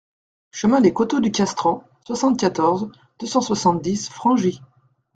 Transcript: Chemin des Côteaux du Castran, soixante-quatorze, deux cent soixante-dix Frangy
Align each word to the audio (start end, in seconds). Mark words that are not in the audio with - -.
Chemin 0.49 0.81
des 0.81 0.93
Côteaux 0.93 1.19
du 1.19 1.29
Castran, 1.31 1.83
soixante-quatorze, 2.07 2.89
deux 3.19 3.27
cent 3.27 3.39
soixante-dix 3.41 4.09
Frangy 4.09 4.59